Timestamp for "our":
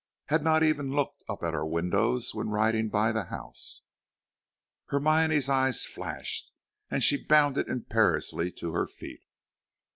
1.53-1.63